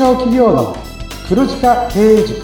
[0.00, 0.74] 小企業の
[1.28, 2.40] 黒字化経営塾。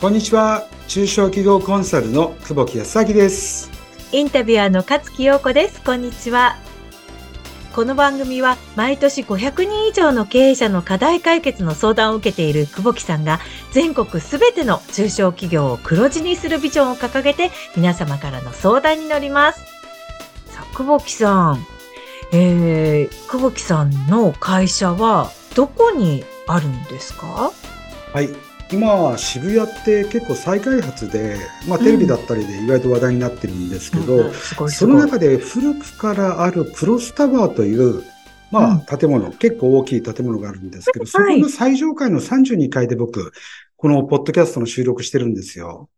[0.00, 0.66] こんにちは。
[0.88, 3.70] 中小企業コンサルの久保木康明です。
[4.10, 5.80] インタビュアーの勝木陽子です。
[5.84, 6.56] こんにちは
[7.74, 13.40] この番組は毎年500人以上の経営者の課題解決の相談を受けている久保木さんが
[13.70, 19.60] 全国すべての中小企業を黒字にするビジョンを掲げて皆様からの相談に乗ります。
[20.46, 21.66] さあ、久保木さん、
[22.32, 27.52] えー、久保木さんの会社はどこにあるんですか？
[28.12, 28.28] はい。
[28.72, 31.36] 今、渋谷って結構再開発で、
[31.68, 34.32] まあ、テレビだったりで意外と話題になってるんですけど、うん
[34.70, 38.02] その中で古くからあるクロスタワーという、
[38.50, 43.32] まあ、建物、うん、結構大きい建物があるんですけど、そこの最上階の32階で僕、
[43.76, 45.90] このポッドキャストの収録してるんですよ。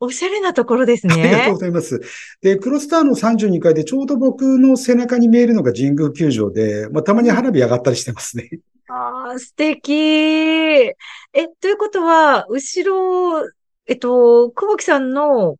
[0.00, 1.14] おしゃれなところですね。
[1.14, 2.00] ありがとうございます。
[2.40, 8.50] で、クロスターの32階でちょうど僕の背中に見えるのが神宮球場で、まあ、たまに花火上がったりしてますね。
[8.88, 9.92] ああ、素敵。
[9.92, 10.94] え、
[11.60, 13.48] ということは、後ろ、
[13.86, 15.56] えっと、久保木さんの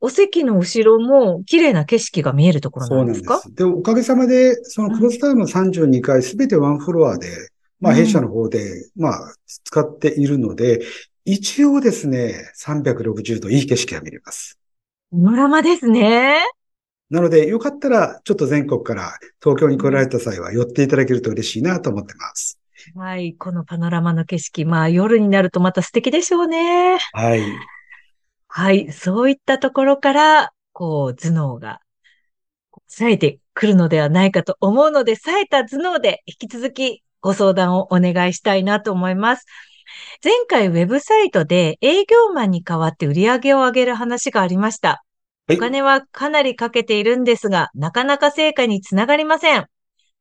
[0.00, 3.38] お席の後ろも綺麗な景色が見えるところなんですか？
[3.40, 3.56] そうなんです。
[3.56, 7.28] で、おかげさまで、そのクロスタウンの32階すべてワンフロアで、
[7.80, 10.80] まあ弊社の方で、まあ使っているので、
[11.24, 14.58] 一応ですね、360度いい景色が見れます。
[15.10, 16.38] パノラマですね。
[17.12, 22.58] なので、よかったら、ちょっと全国から東京に来られた際は寄っていただけると嬉しいなと思ってます。
[22.96, 23.34] はい。
[23.34, 26.98] このパノラマの景色、まあ夜になるとまた素敵でしょうね。
[27.12, 27.42] はい。
[28.48, 28.90] はい。
[28.92, 31.80] そういったところから、こう、頭脳が
[32.88, 39.44] 冴えてくるのではないかと思うので、冴えた頭脳で引き続きご相談をお願いしたいなと思います。
[40.24, 45.04] 前回ウェブサイトで営業マンに代わって売り上げを上げる話がありました。
[45.50, 49.66] お金はかなりかけているんですが、なかなか成果につながりません。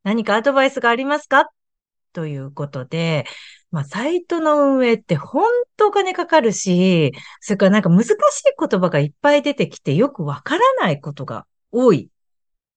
[0.04, 1.50] 何かアドバイスがありますか？
[2.14, 3.26] ということで、
[3.72, 5.46] まあ、サイトの運営って本
[5.78, 8.16] 当お金かかるし、それからなんか難しい
[8.60, 12.10] 言葉がいっぱい出てきてよくわからないことが多い。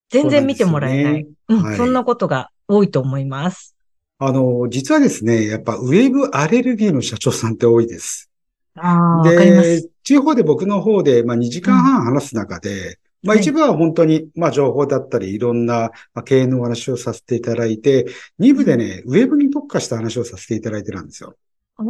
[0.09, 1.27] 全然見てもらえない。
[1.49, 3.75] う、ね、ん、はい、そんなことが多いと思います。
[4.19, 8.29] あの、実はですね、やっぱウェブアレルギーの社長さんって多いです。
[8.75, 15.89] ああ、で、地方で僕の方で、まあ、2時間半話す中で、まあ一部は本当に、まあ情報だったり、いろんな
[16.25, 18.05] 経営のお話をさせていただいて、
[18.39, 21.35] 2部でね、ウェブに特化した話をさせていただいてるんですよ。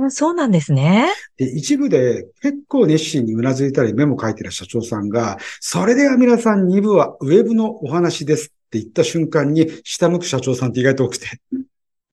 [0.10, 1.10] そうなんですね。
[1.38, 11.28] で、一部で結構熱心にうなずいたりメモ書いてる社長さんが、それでは皆さん2部はウェブのお話ですって言った瞬間に下向く社長さんって意外と多くて。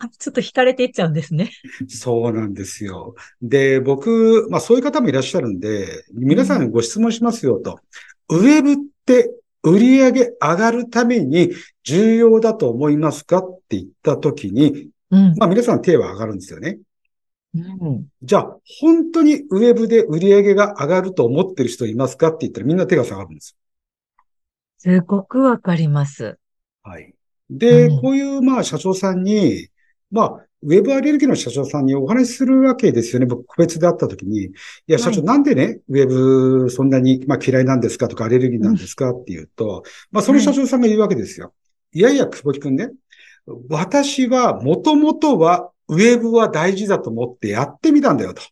[0.09, 1.51] ちょっと惹かれていっちゃうんですね。
[1.89, 3.15] そうなんですよ。
[3.41, 7.79] で、僕、まあそういう方もいらっしゃるんで、皆さんにご質問しますよと。
[8.29, 8.77] ウェブっ
[9.07, 9.31] て
[9.62, 11.51] 売上上がるために
[11.85, 16.79] 重要だと思いますかって言ったときに、うん、まあ皆さん手は上がるんですよね。
[17.55, 23.57] うん、じゃあ、本当にウェブで売上が上がると思ってる人いますかって言ったらみんな手が下がるんです
[24.79, 26.39] すごくわかります。
[26.83, 27.15] はい。
[27.51, 29.69] で、うん、こういうまあ社長さんに、
[30.12, 33.27] まあ、ウェブアレルギーの社長さんにお話しするわけですよね。
[33.27, 34.45] 僕、個別で会った時に。
[34.45, 34.50] い
[34.87, 41.47] や、社長、はい、なんでね、ウェブそんなに、まあ、嫌いなんですかとか、アレルギーなんですかっていうと、まあ、その社長さんが言うわけですよ。
[41.47, 41.53] は
[41.95, 42.91] い、いやいや、久保木くんね。
[43.69, 48.43] 私は、もともとは、ウェブは大事だと思ってやってみたんだよと。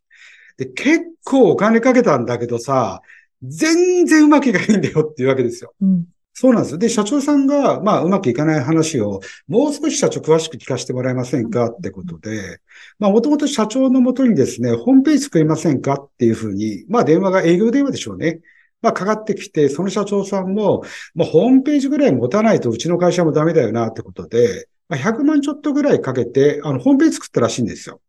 [0.57, 3.03] で、結構お金かけたんだけどさ、
[3.43, 5.75] 全然うまくいかないんだよっていうわけですよ。
[5.81, 6.79] うんそうなんです。
[6.79, 12.61] で、社長さんが、まあ、うまくいかない話を、もう少し社長詳しく聞かせてもらえませんかってことで、
[12.99, 18.41] まあ、もともと社長のもとにですね、ホームページ作りませんかっていうふうに、まあ、電話が営業電話でしょうね。
[18.81, 20.83] まあ、かかってきて、その社長さんも、
[21.15, 28.01] まあ、ホームページぐらい持たないとうちの会社もダメだよなってことで、まあ、100万ちょっとぐらいかけて、あの、ホームページ作ったらしいんですよ。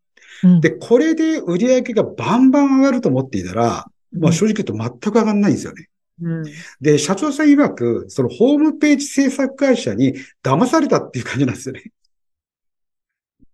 [0.44, 5.88] うん、で、これで売り上げがバンバン上がると思っていたら、まあ、正直言うと全く上がらないんですよね。
[6.22, 6.44] うん、
[6.80, 11.84] で、社長さん曰く、そのホームページ制作会社に騙されたっていう感じなんですよね。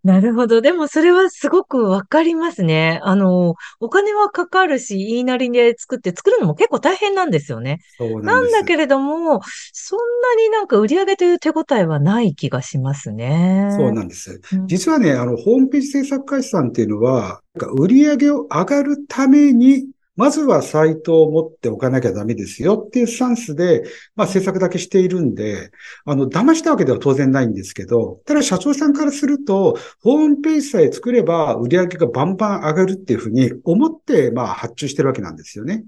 [0.04, 0.60] なるほど。
[0.60, 3.00] でもそれはすごくわかりますね。
[3.02, 7.80] あの、お金はかかるし、言いなりで作って、作るのも結構大変なんですよね。
[7.98, 9.42] そうなんなんだけれども、
[9.72, 13.68] そんなになんか売り上げという手応えはない気がしますね。
[13.76, 14.40] そうなんです。
[14.66, 17.42] 実はね、あの、ホームページ制作会社さんっていうのは、
[17.76, 19.88] 売り上げを上がるために、
[20.18, 23.84] まずはサイトを持っておかなきゃダメですよっていうスタンスで、
[24.16, 25.70] まあ制作だけしているんで、
[26.04, 35.84] あの、騙したわけでは当然ないんですけど、ただ社長さんからすると、ホームページさえ作れば売り上げがバンバン上がるっていうふうに思って、まあ発注してるわけなんですよね。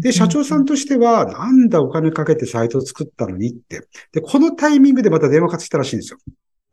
[0.00, 3.86] で、社長さんとしては、なんだお金かけてサイトを作ったのにって。
[4.10, 6.18] で、このタイミングでまた電話かけたらしいんですよ。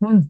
[0.01, 0.29] うん。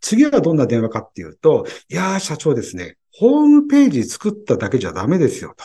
[0.00, 5.64] 次はどんな電話かっていうと、いやー、社長ですね、ホームページ作っただけじゃダメですよと。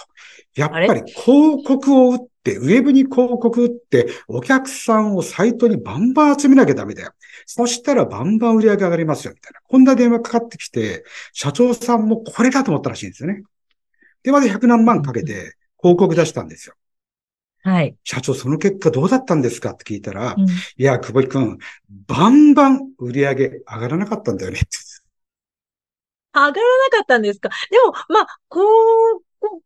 [0.55, 7.11] やっぱり広告を打って、ウェブに広告打って、お客さんをサイトにバンバン集めなきゃダメだよ。
[7.45, 9.59] そしたらバンバン売り上げ上がりますよ、みたいな。
[9.67, 13.43] こんな電話かかってきて、社長さんもこれだと思ったらしいんですよね。
[14.21, 16.75] で、まず100何万かけて広告出したんですよ。
[17.63, 17.95] はい。
[18.03, 21.57] 社長、その結果どうだったんですかって聞いたら、うん、いや、久保井くん、
[22.07, 24.59] バンバン売り上げ上がらなかったんだよね。
[26.33, 27.49] 上がらなかったんですか？
[27.69, 28.67] でも、まあ、広
[29.39, 29.61] 告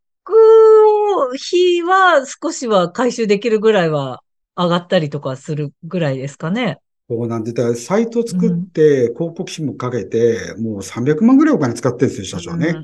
[1.36, 4.22] 費は少しは回収できるぐらいは
[4.56, 6.80] 上がったりとかするぐらいですかね。
[7.10, 12.76] そうなんで、だサイト作って、広告費もかけて、もう300万ぐらいお金使ってるんですよ、社長ね。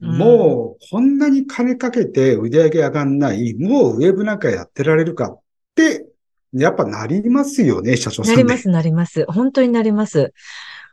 [0.00, 5.40] もう、こんなに金かけて売り上げ上がんない、もうウェブなんかやってられるかっ
[5.76, 6.04] て、
[6.52, 9.24] やっぱなりますよね、社長さん、なります、なります。
[9.28, 10.32] 本当になります。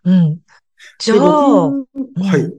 [0.03, 0.37] うん。
[0.99, 1.83] じゃあ、は
[2.37, 2.53] い。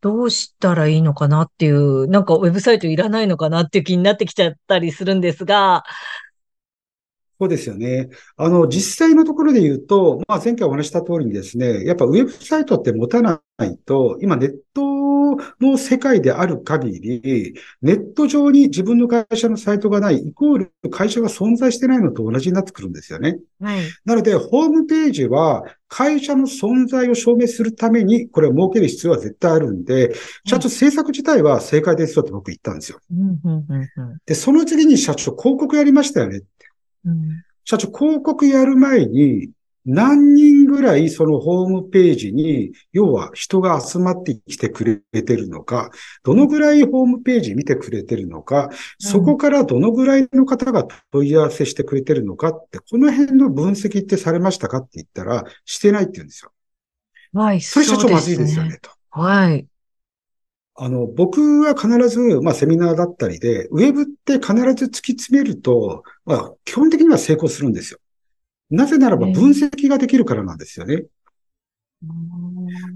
[0.00, 5.84] どうしたらいいのかなっていう、なんかウェブサイトいらないのかなっていう気になってきちゃったりするんですが、
[7.40, 8.10] そうですよね。
[8.36, 14.93] あの、実際のところで言うと、まあ、前回お話した通りにですね、やっぱウェブサイトって持たないと、今ネット
[15.60, 23.38] の世界である限り、ネット上に自分の会社のサイトがない、イコール会社が存在してないのと同じになってくるんですよね。
[23.60, 23.80] はい。
[24.04, 30.14] なので、ホームページは会社の存在を証明するために、これを設ける必要は絶対あるんで、
[30.46, 32.98] 社長制作自体は正解ですよって僕言ったんですよ。
[34.26, 36.42] で、その次に社長広告やりましたよね。
[37.04, 39.50] うん、社長、広告やる前に、
[39.86, 45.90] 何人ぐらいそのホームページに、要は人が集まってきてくれてるのか、
[46.22, 56.52] どのぐらいホームページ見てくれてるのか、そこからどのぐらいの方が問い合わせしてくれてるのかって、この辺の分析ってされましたかって言ったら、してないって言うんですよ。
[57.34, 58.90] はい、それ社長まずいですよね、と。
[59.10, 59.66] はい。
[60.76, 67.98] あの、僕は必ず、まあ、セミナーだったりで、ウェブって必ず突き詰めると、まあ、基本的には成功するんですよ。
[68.70, 71.04] なぜならば分析ができるからなんですよね。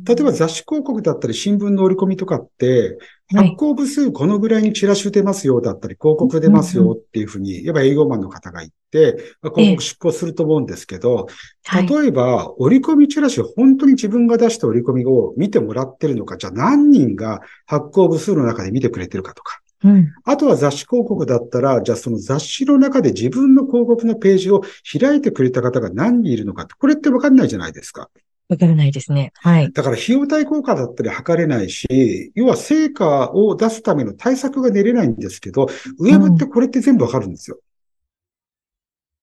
[0.05, 2.99] 例えば雑誌広告だったり新聞の折り込みとかって、
[3.35, 11.29] 発行部数このぐらいにチラシ出ますよだったり、広告出ますよっていうふうに、やっぱ営業マンの方が言って、広告出稿すると思うんですけど、
[11.73, 19.61] 例えば折り込みチラシ本当に自分が出した折り込みを見てもらってるのか、じゃあ何人が発行部数の中で見てくれてるかとか。
[19.85, 24.63] うん、あとは雑誌広告だったら、じゃあその雑誌の中で自分の広告のページを
[25.01, 28.11] 開いてくれた方が何人いるのかって、これってわかんないじゃないですか。
[28.49, 29.33] わからないですね。
[29.37, 29.71] はい。
[29.73, 37.59] だから費用対効果だったり測れないし、要は成果を出すための対策が練れないんですけど、ウェブってこれって全部わかるんですよ。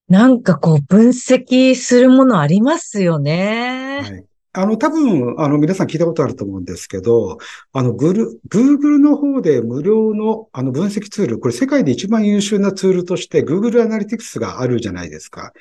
[0.10, 4.02] うん、なんかこう分析するものありますよね。
[4.04, 4.26] はい。
[4.58, 7.38] あの、多分、あの、皆さん聞いたことあると思うんですけど、
[7.74, 15.52] あの、グル、Google の方で無料の、あの、分析ツール、これ世界で一番優秀なツールとして Google Analytics があるじゃないですか。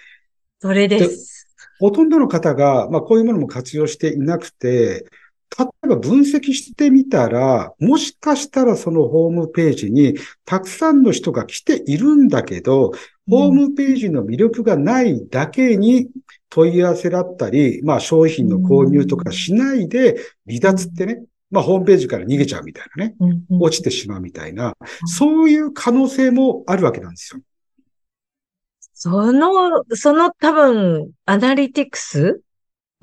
[0.61, 1.49] それです。
[1.81, 5.07] ほとんどの方が、まあ、こういうものも活用していなくて、
[5.59, 12.93] 例えば分析してみたら、もしかしたらそのホームページにたくさんの人が来ているんだけど、
[13.29, 16.09] ホームページの魅力がないだけに
[16.51, 20.17] 問い合わせだったり、まあ商品の購入とかしないで
[20.47, 23.15] 離脱ってね、まあホームページから逃げちゃうみたいなね、
[23.49, 24.77] 落ちてしまうみたいな、
[25.07, 27.41] そういう可能性もあるわけなんですよ。
[28.93, 29.51] その、
[29.91, 32.41] その多分、アナリティクス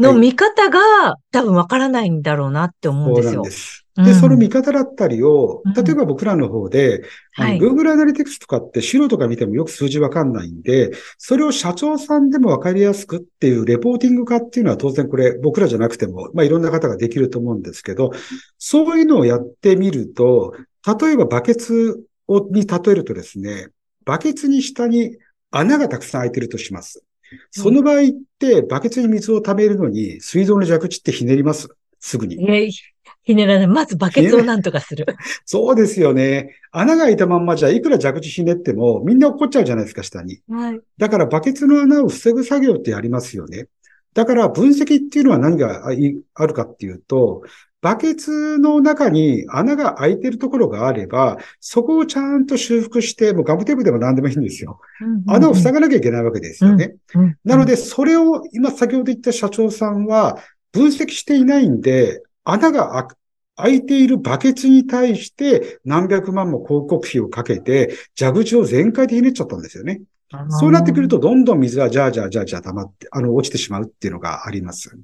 [0.02, 3.32] の見方が、多分わからないんだろうなって思うんですよ。
[3.32, 3.86] そうなんです。
[3.96, 7.04] で、その見方だったりを、例えば僕らの方で、
[7.34, 18.12] はい、Google Analytics とかって素人が見てもよく数字わかんないんで、それを社長さんでもわかりやすくっていうレポーティング化っていうのは当然これ僕らじゃなくても、まあいろんな方ができると思うんですけど、
[18.58, 20.56] そういうのをやってみると、
[21.02, 23.68] 例えばバケツをに例えるとですね、
[24.06, 25.18] バケツに下に
[25.52, 27.04] 穴がたくさん開いてるとします。
[27.50, 28.06] その場合っ
[28.40, 31.70] て、バケツに水を溜めるのに、水道の蛇口ってひねります？
[32.00, 32.36] すぐに。
[33.24, 33.68] ひねらない。
[33.68, 35.06] まずバケツをなんとかする。
[35.46, 36.56] そうですよね。
[36.72, 40.42] 穴が開いたまんまじゃ、いくら蛇口ひねっても、みんな落っこっちゃうじゃないですか、下に。
[40.50, 40.80] はい。
[40.98, 43.68] だから、バケツの穴を防ぐ作業ってありますよね。
[44.14, 47.44] だから、分析っていうのは何があるかっていうと、
[47.82, 54.80] バケツの中に穴が開いてるところがあれば、そこをちゃんと修復して、もうガムテープでも何でもいいんですよ。
[55.28, 56.96] 穴を塞がなきゃいけないわけですよね。
[57.44, 60.38] なので、それを今先ほど言った社長さんは
[60.72, 63.08] 分析していないんで、穴が
[63.56, 70.02] 開いているバケツに対して何百万も広告費をかけて、蛇口を全開でひねっちゃったんですよね。
[70.50, 74.98] そうなってくると、どんどん水はじゃあじゃあじゃあじゃあ溜まって、あの、落ちてしまうっていうのがあります。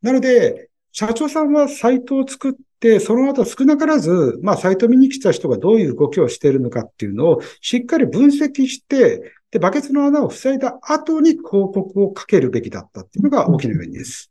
[0.00, 14.30] なので、社長さんはサイトを作って、その後少なからず、まあ、サイト見に来た人がどういう動きをしているのかっていうのをしっかり分析して、で、バケツの穴を塞いだ後に広告をかけるべきだったっていうのが大きな要因です。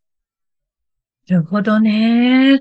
[1.28, 2.60] なるほどね。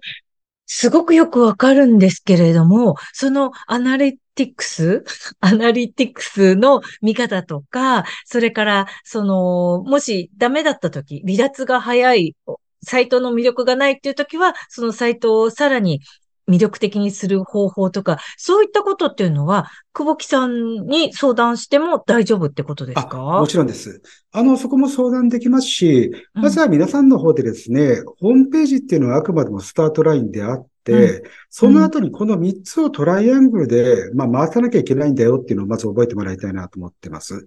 [0.66, 5.02] すごくよくわかるんですけれども、そのアナリティクス
[5.40, 12.36] アナリティクスの見方とか、それから、その、もしダメだった時、離脱が早い、
[12.82, 16.00] サイトの魅力がないっていう時は、そのサイトをさらに
[16.48, 23.18] 魅力的にする方法とか、そういったことっていうのは、久保木さんに相談しても大丈夫ってことですか？
[23.18, 24.00] もちろんです。
[24.32, 37.44] あの、そこも相談できますし、まずは皆さんの方でですね、うん、ホームページっていうのはあくまでもスタートラインであって、うん、その後にこの3つをトライアングルで、まあ、回さなきゃいけないんだよっていうのをまず覚えてもらいたいなと思ってます。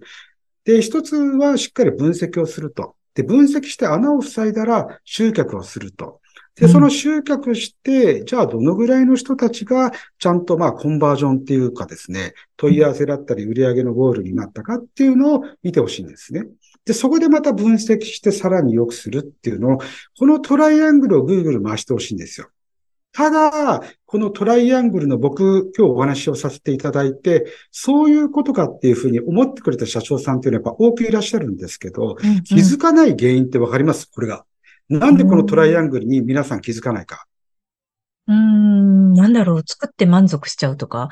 [0.64, 2.94] で、一つはしっかり分析をすると。
[3.14, 6.20] で、分析して穴を塞いだら集客をすると。
[6.54, 16.44] で、その集客して、じゃあどのぐらいの人たちがちゃんとまあコンバージョンっていうかですね、問い合わせだったり売上のゴールになったかっていうのを見てほしいんですね。
[16.84, 19.78] で、そこでまた分析してさらに良くするっていうのを、
[20.18, 22.48] このトライアングルを Google 回してほしいんですよ。
[23.14, 34.10] ただ、このトライアングルの僕、今日お話をさせていただいて、そういうことかっていうふうに思ってくれた社長さんっていうのはやっぱ多くいらっしゃるんですけど、うんうん、気づかない原因ってわかります？
[34.10, 34.46] これが。
[34.88, 37.26] なんでこのトライアングルに皆さん気づかないか？
[38.28, 41.10] うん、なんだろう、作って満足しちゃうとか？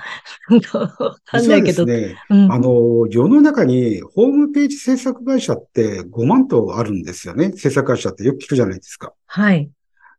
[0.73, 1.85] わかんないけど。
[1.85, 7.53] ね、うん、あの、世の中にホームページ制作会社って5万とあるんですよね。
[7.53, 9.13] 制作会社ってよく聞くじゃないですか。
[9.27, 9.71] はい。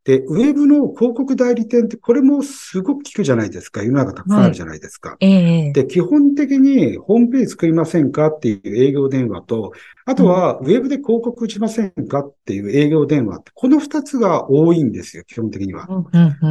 [0.04, 3.84] で、ウェブの広告代理店ってこれもすごく聞くじゃないですか。
[3.84, 5.12] 世の中たくさんあるじゃないですか。
[5.12, 9.74] はいえで、基本的にホームページ作りませんかっていう営業電話と、
[10.06, 15.88] あとはウェブで広告打ちませんかっていう営業電話って、この二つが多いんですよ、基本的には。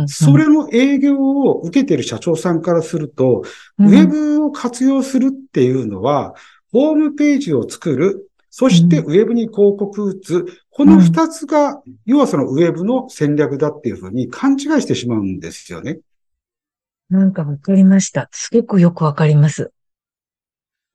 [0.07, 3.43] それの営業を受けている社長さんからすると、
[3.81, 6.35] ウェブを活用するっていうのは、
[6.73, 16.01] ホームページを作る、そしてウェブに広告打つ、この二つが、要はそのウェブの戦略だっていうふうに勘違いしてしまうんですよね。
[17.09, 18.29] なんかわかりました。
[18.33, 19.73] すごくよくわかります。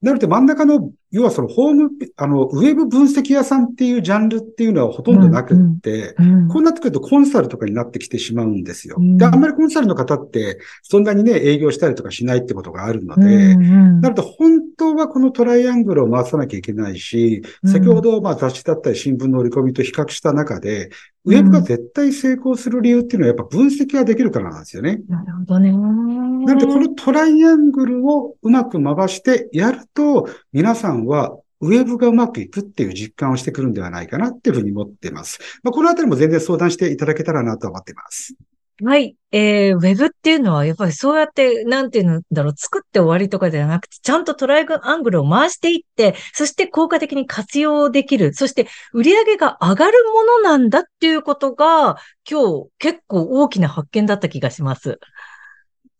[0.02, 8.98] なので真ん中の要はそのホーム、あの、ウェブ分析屋さんっていうジャンルっていうのはほとんどなくって、うんうん、こうなってくるとコンサルとかになってきてしまうんですよ。
[9.00, 13.66] うん、で、あんまりコンサルの方ってそんなにね、営業したりとかしないってことがあるので、うんう
[14.00, 20.90] ん、なると本当はこのトライアングルを回さなきゃいけないし、先ほどまあ雑誌だったり新聞の折り込みと比較した中で、
[21.26, 25.02] ウェブが絶対成功する理由っていうのはやっぱ分析ができるからなんですよね。
[25.10, 25.72] なるほどね。
[25.72, 35.40] なのでこのトライアングルをうまく回してやると、皆さんはウェブがうまくいくっていう実感をしてくるんではないかなっていうふうに思っています。
[35.64, 38.36] まあ、このあたりも全然相談していただけたらなと思っています。
[38.84, 39.16] はい。
[39.32, 48.34] えー、ウェブっていうのは、やっぱりそうやって、なんていうんだろう、作って終わりとかではなくて、ちゃんとトライアングルを回していって、そして効果的に活用できる。
[48.34, 51.96] そして、売り上げが上がるものなんだっていうことが、
[52.30, 55.00] 今日結構大きな発見だった気がします。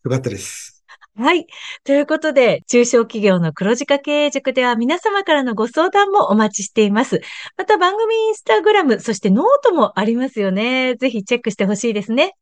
[0.04, 0.84] よかったです。
[1.16, 1.46] はい。
[1.84, 7.22] ということで、中小企業の黒字化経営塾では皆様からのご相談もお待ちしています。
[7.56, 10.94] また番組インスタグラム、そしてノートもありますよね。
[10.96, 12.34] ぜひチェックしてほしいですね。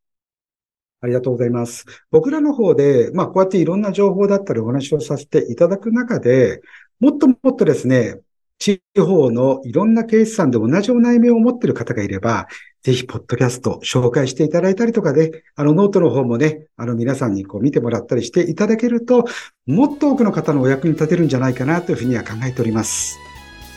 [1.04, 1.84] ありがとうございます。
[2.11, 6.62] 僕らの方で、まあ、こうやっていろんな情報だったりお話をさせていただく中で、
[6.99, 8.20] もっともっとですね、
[8.58, 12.46] 地方のいろんな経営者さんで同じお悩みを持っている方がいれば、
[12.82, 19.26] ぜひ、ポッドキャスト紹介していただいたりとかで、あの、ノートの方もね、あの、皆さんにこう見てもらったりしていただけると、
[19.66, 23.18] もっと多くの方のお役に立てるんじゃないかなというふうには考えております。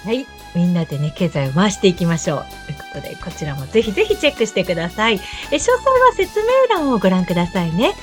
[0.04, 0.37] はい。
[0.56, 2.46] みんなでね、経済を回していきましょう。
[2.66, 5.16] ということで、こちらもぜひぜひチェックしてください。
[5.16, 7.94] え詳細は説明欄をご覧くださいね。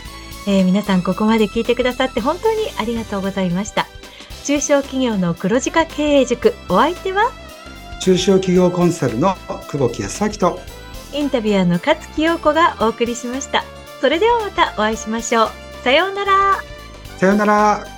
[0.46, 3.86] えー、皆さんここまで聞いてくださって本当にありがとうございました。
[4.44, 7.32] 中小企業の黒字化経営塾、お相手は？
[8.00, 9.34] 中小企業コンサルの
[9.68, 10.60] 久保木康明と
[11.14, 13.64] インタビュアーの勝木陽子がお送りしました。
[14.00, 15.48] それではまたお会いしましょう。
[15.82, 16.62] さようなら。
[17.18, 17.93] さようなら。